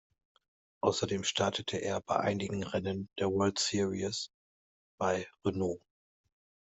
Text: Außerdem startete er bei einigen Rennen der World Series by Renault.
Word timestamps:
Außerdem 0.81 1.23
startete 1.23 1.77
er 1.77 2.01
bei 2.01 2.15
einigen 2.15 2.63
Rennen 2.63 3.07
der 3.19 3.27
World 3.29 3.59
Series 3.59 4.31
by 4.97 5.27
Renault. 5.45 5.79